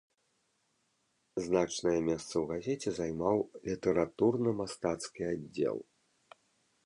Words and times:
Значнае 1.47 1.99
месца 2.07 2.33
ў 2.39 2.41
газеце 2.53 2.89
займаў 3.01 3.37
літаратурна-мастацкі 3.67 5.21
аддзел. 5.35 5.77